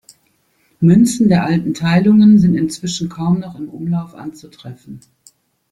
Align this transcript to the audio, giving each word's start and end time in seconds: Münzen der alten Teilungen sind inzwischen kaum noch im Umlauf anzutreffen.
Münzen 0.79 1.29
der 1.29 1.45
alten 1.45 1.75
Teilungen 1.75 2.39
sind 2.39 2.55
inzwischen 2.55 3.07
kaum 3.07 3.39
noch 3.39 3.53
im 3.53 3.69
Umlauf 3.69 4.15
anzutreffen. 4.15 4.99